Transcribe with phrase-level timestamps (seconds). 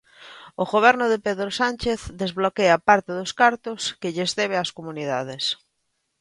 [0.63, 5.43] O Goberno de Pedro Sánchez desbloquea parte dos cartos que lles debe ás comunidades.